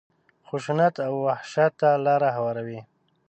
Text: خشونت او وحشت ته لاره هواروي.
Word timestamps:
خشونت 0.47 0.95
او 1.07 1.13
وحشت 1.25 1.71
ته 1.79 1.89
لاره 2.05 2.29
هواروي. 2.37 2.79